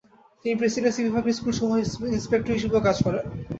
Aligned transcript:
তিনি 0.45 0.53
প্রেসিডেন্সী 0.59 1.01
বিভাগের 1.03 1.37
স্কুলসমূহের 1.37 1.85
ইনস্পেক্টর 2.15 2.55
হিসেবেও 2.57 2.85
কাজ 2.87 2.97
করেন। 3.05 3.25